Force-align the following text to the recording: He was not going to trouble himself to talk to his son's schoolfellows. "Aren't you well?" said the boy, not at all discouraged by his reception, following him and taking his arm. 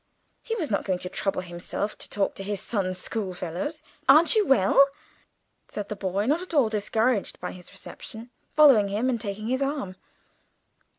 He 0.41 0.55
was 0.55 0.71
not 0.71 0.83
going 0.83 0.97
to 0.97 1.09
trouble 1.09 1.41
himself 1.43 1.95
to 1.99 2.09
talk 2.09 2.33
to 2.33 2.43
his 2.43 2.59
son's 2.59 2.97
schoolfellows. 2.97 3.83
"Aren't 4.09 4.33
you 4.33 4.47
well?" 4.47 4.83
said 5.69 5.89
the 5.89 5.95
boy, 5.95 6.25
not 6.25 6.41
at 6.41 6.55
all 6.55 6.69
discouraged 6.69 7.39
by 7.39 7.51
his 7.51 7.71
reception, 7.71 8.31
following 8.51 8.87
him 8.87 9.11
and 9.11 9.21
taking 9.21 9.45
his 9.45 9.61
arm. 9.61 9.95